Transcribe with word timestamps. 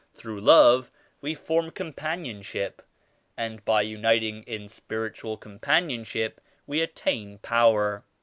Through 0.15 0.41
love 0.41 0.89
we 1.21 1.35
form 1.35 1.69
compan 1.69 2.25
ionship, 2.25 2.79
and 3.37 3.63
by 3.63 3.83
uniting 3.83 4.41
in 4.47 4.67
spiritual 4.67 5.37
companion 5.37 6.05
ship 6.05 6.41
we 6.65 6.81
attain 6.81 7.37
power. 7.37 8.03